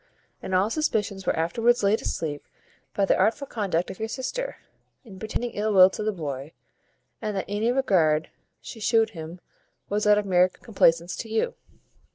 [0.41, 2.43] And all suspicions were afterwards laid asleep
[2.95, 4.57] by the artful conduct of your sister,
[5.05, 6.53] in pretending ill will to the boy,
[7.21, 8.31] and that any regard
[8.63, 9.39] she shewed him
[9.89, 11.53] was out of meer complacence to you."